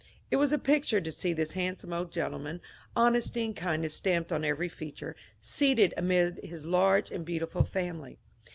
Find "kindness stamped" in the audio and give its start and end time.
3.55-4.31